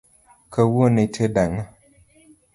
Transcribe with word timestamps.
Kawuono 0.53 0.99
itedo 1.07 1.39
ang’o? 1.45 1.63